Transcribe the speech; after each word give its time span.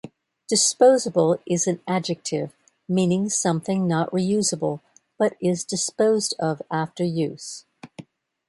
"Disposable" 0.49 1.37
is 1.45 1.67
an 1.67 1.79
"adjective" 1.87 2.51
meaning 2.89 3.29
something 3.29 3.87
not 3.87 4.09
reuseable 4.09 4.79
but 5.19 5.37
is 5.39 5.63
disposed 5.63 6.33
of 6.39 6.59
after 6.71 7.03
use. 7.03 7.65